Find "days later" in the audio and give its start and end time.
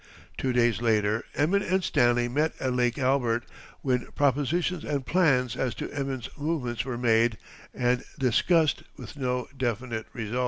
0.51-1.25